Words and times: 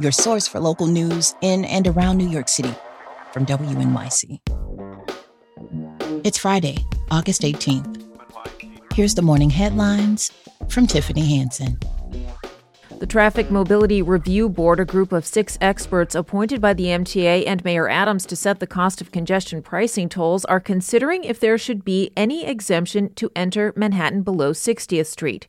your 0.00 0.12
source 0.12 0.46
for 0.46 0.60
local 0.60 0.86
news 0.86 1.34
in 1.40 1.64
and 1.64 1.86
around 1.86 2.16
New 2.18 2.28
York 2.28 2.48
City 2.48 2.74
from 3.32 3.44
WNYC. 3.46 4.40
It's 6.24 6.38
Friday, 6.38 6.78
August 7.10 7.42
18th. 7.42 8.04
Here's 8.94 9.14
the 9.14 9.22
morning 9.22 9.50
headlines 9.50 10.32
from 10.68 10.86
Tiffany 10.86 11.36
Hansen. 11.36 11.78
The 12.98 13.06
Traffic 13.06 13.48
Mobility 13.48 14.02
Review 14.02 14.48
Board, 14.48 14.80
a 14.80 14.84
group 14.84 15.12
of 15.12 15.24
six 15.24 15.56
experts 15.60 16.16
appointed 16.16 16.60
by 16.60 16.74
the 16.74 16.86
MTA 16.86 17.44
and 17.46 17.64
Mayor 17.64 17.88
Adams 17.88 18.26
to 18.26 18.34
set 18.34 18.58
the 18.58 18.66
cost 18.66 19.00
of 19.00 19.12
congestion 19.12 19.62
pricing 19.62 20.08
tolls, 20.08 20.44
are 20.46 20.58
considering 20.58 21.22
if 21.22 21.38
there 21.38 21.56
should 21.56 21.84
be 21.84 22.10
any 22.16 22.44
exemption 22.44 23.14
to 23.14 23.30
enter 23.36 23.72
Manhattan 23.76 24.22
below 24.22 24.50
60th 24.50 25.06
Street. 25.06 25.46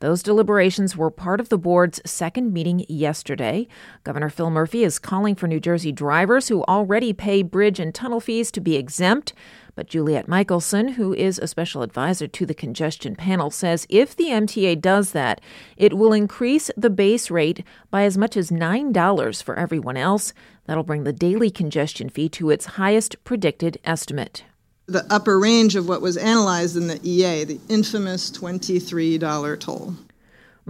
Those 0.00 0.22
deliberations 0.22 0.94
were 0.94 1.10
part 1.10 1.40
of 1.40 1.48
the 1.48 1.56
board's 1.56 2.02
second 2.04 2.52
meeting 2.52 2.84
yesterday. 2.86 3.66
Governor 4.04 4.28
Phil 4.28 4.50
Murphy 4.50 4.84
is 4.84 4.98
calling 4.98 5.34
for 5.34 5.46
New 5.48 5.60
Jersey 5.60 5.92
drivers 5.92 6.48
who 6.48 6.64
already 6.64 7.14
pay 7.14 7.42
bridge 7.42 7.80
and 7.80 7.94
tunnel 7.94 8.20
fees 8.20 8.50
to 8.50 8.60
be 8.60 8.76
exempt. 8.76 9.32
But 9.80 9.86
Juliet 9.86 10.28
Michaelson, 10.28 10.88
who 10.88 11.14
is 11.14 11.38
a 11.38 11.46
special 11.46 11.80
advisor 11.80 12.28
to 12.28 12.44
the 12.44 12.52
congestion 12.52 13.16
panel, 13.16 13.50
says 13.50 13.86
if 13.88 14.14
the 14.14 14.26
MTA 14.26 14.78
does 14.78 15.12
that, 15.12 15.40
it 15.78 15.96
will 15.96 16.12
increase 16.12 16.70
the 16.76 16.90
base 16.90 17.30
rate 17.30 17.64
by 17.90 18.02
as 18.02 18.18
much 18.18 18.36
as 18.36 18.50
$9 18.50 19.42
for 19.42 19.58
everyone 19.58 19.96
else. 19.96 20.34
That'll 20.66 20.82
bring 20.82 21.04
the 21.04 21.14
daily 21.14 21.48
congestion 21.50 22.10
fee 22.10 22.28
to 22.28 22.50
its 22.50 22.66
highest 22.76 23.24
predicted 23.24 23.80
estimate 23.82 24.44
the 24.86 25.06
upper 25.08 25.38
range 25.38 25.76
of 25.76 25.88
what 25.88 26.02
was 26.02 26.18
analyzed 26.18 26.76
in 26.76 26.88
the 26.88 27.00
EA, 27.02 27.44
the 27.44 27.60
infamous 27.70 28.30
$23 28.32 29.60
toll. 29.60 29.94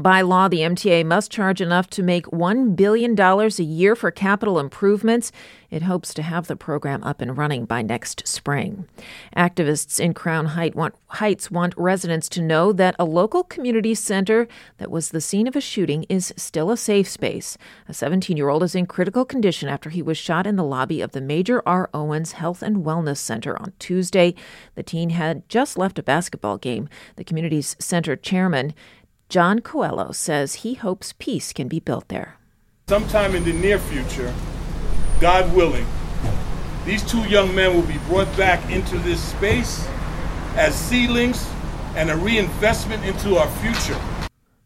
By 0.00 0.22
law, 0.22 0.48
the 0.48 0.60
MTA 0.60 1.04
must 1.04 1.30
charge 1.30 1.60
enough 1.60 1.90
to 1.90 2.02
make 2.02 2.24
$1 2.28 2.74
billion 2.74 3.20
a 3.20 3.48
year 3.62 3.94
for 3.94 4.10
capital 4.10 4.58
improvements. 4.58 5.30
It 5.70 5.82
hopes 5.82 6.14
to 6.14 6.22
have 6.22 6.46
the 6.46 6.56
program 6.56 7.04
up 7.04 7.20
and 7.20 7.36
running 7.36 7.66
by 7.66 7.82
next 7.82 8.26
spring. 8.26 8.88
Activists 9.36 10.00
in 10.00 10.14
Crown 10.14 10.46
Heights 10.46 11.50
want 11.50 11.74
residents 11.76 12.30
to 12.30 12.40
know 12.40 12.72
that 12.72 12.96
a 12.98 13.04
local 13.04 13.44
community 13.44 13.94
center 13.94 14.48
that 14.78 14.90
was 14.90 15.10
the 15.10 15.20
scene 15.20 15.46
of 15.46 15.54
a 15.54 15.60
shooting 15.60 16.06
is 16.08 16.32
still 16.34 16.70
a 16.70 16.78
safe 16.78 17.08
space. 17.08 17.58
A 17.86 17.92
17 17.92 18.38
year 18.38 18.48
old 18.48 18.62
is 18.62 18.74
in 18.74 18.86
critical 18.86 19.26
condition 19.26 19.68
after 19.68 19.90
he 19.90 20.00
was 20.00 20.16
shot 20.16 20.46
in 20.46 20.56
the 20.56 20.64
lobby 20.64 21.02
of 21.02 21.12
the 21.12 21.20
Major 21.20 21.62
R. 21.66 21.90
Owens 21.92 22.32
Health 22.32 22.62
and 22.62 22.78
Wellness 22.78 23.18
Center 23.18 23.60
on 23.60 23.74
Tuesday. 23.78 24.34
The 24.76 24.82
teen 24.82 25.10
had 25.10 25.46
just 25.48 25.76
left 25.76 25.98
a 25.98 26.02
basketball 26.02 26.56
game. 26.56 26.88
The 27.16 27.24
community's 27.24 27.76
center 27.78 28.16
chairman 28.16 28.72
John 29.30 29.60
Coelho 29.60 30.10
says 30.10 30.56
he 30.56 30.74
hopes 30.74 31.14
peace 31.16 31.52
can 31.52 31.68
be 31.68 31.78
built 31.78 32.08
there. 32.08 32.36
Sometime 32.88 33.36
in 33.36 33.44
the 33.44 33.52
near 33.52 33.78
future, 33.78 34.34
God 35.20 35.54
willing, 35.54 35.86
these 36.84 37.04
two 37.08 37.22
young 37.28 37.54
men 37.54 37.72
will 37.72 37.86
be 37.86 37.98
brought 38.08 38.36
back 38.36 38.68
into 38.72 38.98
this 38.98 39.22
space 39.22 39.86
as 40.56 40.74
seedlings 40.74 41.48
and 41.94 42.10
a 42.10 42.16
reinvestment 42.16 43.04
into 43.04 43.36
our 43.36 43.48
future. 43.58 44.00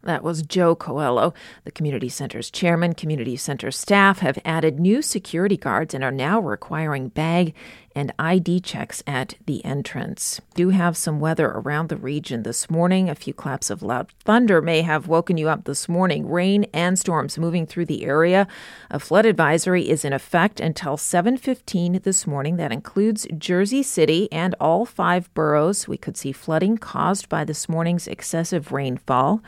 That 0.02 0.22
was 0.22 0.42
Joe 0.42 0.74
Coelho. 0.74 1.34
The 1.64 1.70
community 1.70 2.08
center's 2.08 2.50
chairman, 2.50 2.94
community 2.94 3.36
center 3.36 3.70
staff 3.70 4.20
have 4.20 4.38
added 4.46 4.80
new 4.80 5.02
security 5.02 5.58
guards 5.58 5.92
and 5.92 6.02
are 6.02 6.10
now 6.10 6.40
requiring 6.40 7.08
bag 7.08 7.54
and 7.94 8.12
ID 8.18 8.60
checks 8.60 9.02
at 9.06 9.34
the 9.46 9.64
entrance. 9.64 10.40
Do 10.54 10.70
have 10.70 10.96
some 10.96 11.20
weather 11.20 11.46
around 11.46 11.88
the 11.88 11.96
region 11.96 12.42
this 12.42 12.68
morning. 12.68 13.08
A 13.08 13.14
few 13.14 13.32
claps 13.32 13.70
of 13.70 13.82
loud 13.82 14.10
thunder 14.24 14.60
may 14.60 14.82
have 14.82 15.06
woken 15.06 15.36
you 15.36 15.48
up 15.48 15.64
this 15.64 15.88
morning. 15.88 16.28
Rain 16.28 16.66
and 16.74 16.98
storms 16.98 17.38
moving 17.38 17.66
through 17.66 17.86
the 17.86 18.04
area. 18.04 18.48
A 18.90 18.98
flood 18.98 19.26
advisory 19.26 19.88
is 19.88 20.04
in 20.04 20.12
effect 20.12 20.58
until 20.58 20.96
7:15 20.96 22.00
this 22.02 22.26
morning. 22.26 22.56
That 22.56 22.72
includes 22.72 23.26
Jersey 23.38 23.82
City 23.82 24.28
and 24.32 24.54
all 24.58 24.84
five 24.84 25.32
boroughs. 25.34 25.86
We 25.86 25.96
could 25.96 26.16
see 26.16 26.32
flooding 26.32 26.78
caused 26.78 27.28
by 27.28 27.44
this 27.44 27.68
morning's 27.68 28.08
excessive 28.08 28.72
rainfall. 28.72 29.42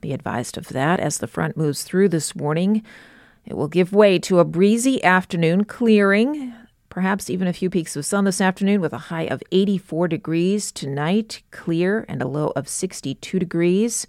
Be 0.00 0.12
advised 0.12 0.56
of 0.56 0.68
that 0.68 1.00
as 1.00 1.18
the 1.18 1.26
front 1.26 1.56
moves 1.56 1.82
through 1.82 2.08
this 2.08 2.34
morning. 2.36 2.82
It 3.44 3.56
will 3.56 3.68
give 3.68 3.92
way 3.92 4.18
to 4.20 4.38
a 4.38 4.44
breezy 4.44 5.02
afternoon, 5.02 5.64
clearing, 5.64 6.54
perhaps 6.90 7.30
even 7.30 7.48
a 7.48 7.52
few 7.52 7.70
peeks 7.70 7.96
of 7.96 8.04
sun 8.04 8.24
this 8.24 8.40
afternoon 8.40 8.80
with 8.82 8.92
a 8.92 8.98
high 8.98 9.22
of 9.22 9.42
84 9.50 10.08
degrees. 10.08 10.70
Tonight, 10.70 11.42
clear 11.50 12.04
and 12.08 12.20
a 12.20 12.28
low 12.28 12.52
of 12.54 12.68
62 12.68 13.38
degrees. 13.38 14.06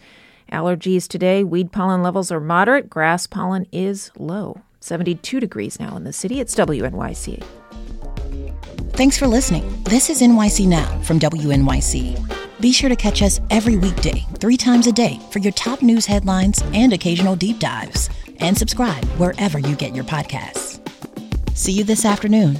Allergies 0.51 1.07
today, 1.07 1.45
weed 1.45 1.71
pollen 1.71 2.03
levels 2.03 2.31
are 2.31 2.41
moderate, 2.41 2.89
grass 2.89 3.25
pollen 3.25 3.65
is 3.71 4.11
low. 4.17 4.61
72 4.81 5.39
degrees 5.39 5.79
now 5.79 5.95
in 5.95 6.03
the 6.03 6.11
city. 6.11 6.41
It's 6.41 6.55
WNYC. 6.55 7.41
Thanks 8.93 9.17
for 9.17 9.27
listening. 9.27 9.83
This 9.83 10.09
is 10.09 10.21
NYC 10.21 10.67
Now 10.67 10.99
from 11.01 11.19
WNYC. 11.19 12.59
Be 12.59 12.71
sure 12.71 12.89
to 12.89 12.95
catch 12.95 13.21
us 13.21 13.39
every 13.49 13.77
weekday, 13.77 14.25
three 14.39 14.57
times 14.57 14.85
a 14.85 14.91
day, 14.91 15.19
for 15.31 15.39
your 15.39 15.53
top 15.53 15.81
news 15.81 16.05
headlines 16.05 16.61
and 16.73 16.93
occasional 16.93 17.35
deep 17.35 17.59
dives. 17.59 18.09
And 18.39 18.57
subscribe 18.57 19.03
wherever 19.17 19.59
you 19.59 19.75
get 19.75 19.95
your 19.95 20.03
podcasts. 20.03 20.79
See 21.55 21.71
you 21.71 21.83
this 21.83 22.05
afternoon. 22.05 22.59